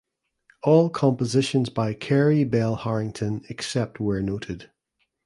[0.63, 4.71] All compositions by Carey Bell Harrington except where noted